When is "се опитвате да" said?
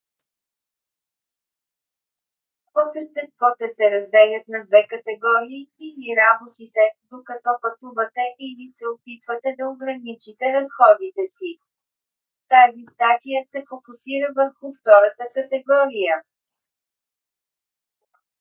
8.69-9.69